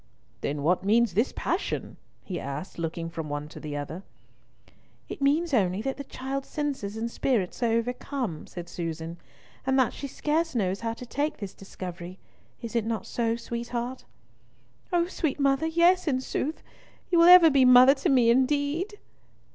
"Then 0.39 0.63
what 0.63 0.83
means 0.83 1.13
this 1.13 1.31
passion?" 1.35 1.95
he 2.23 2.39
asked, 2.39 2.79
looking 2.79 3.07
from 3.07 3.29
one 3.29 3.47
to 3.49 3.59
the 3.59 3.77
other. 3.77 4.01
"It 5.07 5.21
means 5.21 5.53
only 5.53 5.79
that 5.83 5.97
the 5.97 6.03
child's 6.03 6.49
senses 6.49 6.97
and 6.97 7.11
spirits 7.11 7.61
are 7.61 7.67
overcome," 7.67 8.47
said 8.47 8.67
Susan, 8.67 9.17
"and 9.63 9.77
that 9.77 9.93
she 9.93 10.07
scarce 10.07 10.55
knows 10.55 10.79
how 10.79 10.93
to 10.95 11.05
take 11.05 11.37
this 11.37 11.53
discovery. 11.53 12.17
Is 12.63 12.75
it 12.75 12.83
not 12.87 13.05
so, 13.05 13.35
sweetheart?" 13.35 14.05
"Oh, 14.91 15.05
sweet 15.05 15.39
mother, 15.39 15.67
yes 15.67 16.07
in 16.07 16.19
sooth. 16.19 16.63
You 17.11 17.19
will 17.19 17.29
ever 17.29 17.51
be 17.51 17.63
mother 17.63 17.93
to 17.93 18.09
me 18.09 18.31
indeed!" 18.31 18.97